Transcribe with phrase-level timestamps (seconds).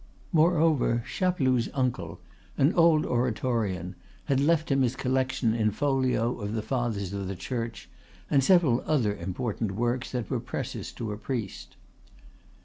[0.33, 2.19] Moreover, Chapeloud's uncle,
[2.57, 3.93] an old Oratorian,
[4.25, 7.87] had left him his collection in folio of the Fathers of the Church,
[8.27, 11.75] and several other important works that were precious to a priest.